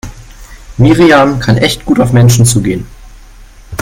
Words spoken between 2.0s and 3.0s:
Menschen zugehen.